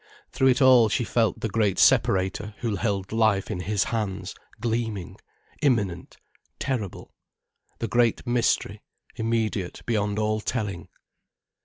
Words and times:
Through 0.31 0.47
it 0.47 0.63
all 0.63 0.89
she 0.89 1.03
felt 1.03 1.41
the 1.41 1.47
great 1.47 1.77
Separator 1.77 2.55
who 2.61 2.75
held 2.77 3.11
life 3.11 3.51
in 3.51 3.59
His 3.59 3.83
hands, 3.83 4.33
gleaming, 4.59 5.17
imminent, 5.61 6.17
terrible, 6.57 7.13
the 7.77 7.87
Great 7.87 8.25
Mystery, 8.25 8.81
immediate 9.15 9.83
beyond 9.85 10.17
all 10.17 10.41
telling. 10.41 10.87